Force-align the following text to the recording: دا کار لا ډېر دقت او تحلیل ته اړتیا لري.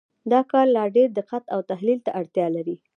دا 0.31 0.41
کار 0.51 0.65
لا 0.75 0.83
ډېر 0.95 1.09
دقت 1.19 1.43
او 1.53 1.59
تحلیل 1.71 1.99
ته 2.05 2.11
اړتیا 2.19 2.47
لري. 2.55 2.75